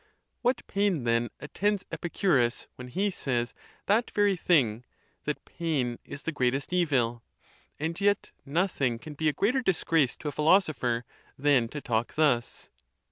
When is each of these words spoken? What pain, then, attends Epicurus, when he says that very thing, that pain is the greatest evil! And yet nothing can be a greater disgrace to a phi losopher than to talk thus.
What 0.41 0.65
pain, 0.65 1.03
then, 1.03 1.29
attends 1.39 1.85
Epicurus, 1.91 2.65
when 2.75 2.87
he 2.87 3.11
says 3.11 3.53
that 3.85 4.09
very 4.15 4.35
thing, 4.35 4.83
that 5.25 5.45
pain 5.45 5.99
is 6.03 6.23
the 6.23 6.31
greatest 6.31 6.73
evil! 6.73 7.21
And 7.79 8.01
yet 8.01 8.31
nothing 8.43 8.97
can 8.97 9.13
be 9.13 9.29
a 9.29 9.33
greater 9.33 9.61
disgrace 9.61 10.15
to 10.17 10.27
a 10.27 10.31
phi 10.31 10.41
losopher 10.41 11.03
than 11.37 11.67
to 11.67 11.81
talk 11.81 12.15
thus. 12.15 12.71